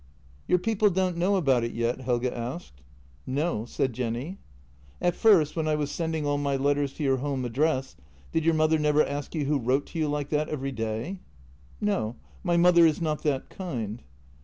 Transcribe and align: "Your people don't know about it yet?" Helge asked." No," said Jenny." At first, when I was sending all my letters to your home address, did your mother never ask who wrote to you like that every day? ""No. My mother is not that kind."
"Your 0.47 0.57
people 0.57 0.89
don't 0.89 1.15
know 1.15 1.35
about 1.35 1.63
it 1.63 1.73
yet?" 1.73 2.01
Helge 2.01 2.25
asked." 2.25 2.81
No," 3.27 3.65
said 3.65 3.93
Jenny." 3.93 4.39
At 4.99 5.13
first, 5.13 5.55
when 5.55 5.67
I 5.67 5.75
was 5.75 5.91
sending 5.91 6.25
all 6.25 6.39
my 6.39 6.55
letters 6.55 6.91
to 6.93 7.03
your 7.03 7.17
home 7.17 7.45
address, 7.45 7.95
did 8.31 8.43
your 8.43 8.55
mother 8.55 8.79
never 8.79 9.05
ask 9.05 9.31
who 9.35 9.59
wrote 9.59 9.85
to 9.85 9.99
you 9.99 10.07
like 10.07 10.29
that 10.29 10.49
every 10.49 10.71
day? 10.71 11.19
""No. 11.81 12.15
My 12.43 12.57
mother 12.57 12.83
is 12.87 12.99
not 12.99 13.21
that 13.21 13.51
kind." 13.51 14.01